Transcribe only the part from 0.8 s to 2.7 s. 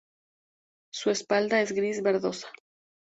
Su espalda es gris verdosa.